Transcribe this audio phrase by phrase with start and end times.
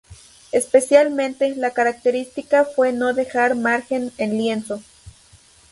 [0.51, 4.81] Especialmente, la característica fue no dejar margen en lienzo.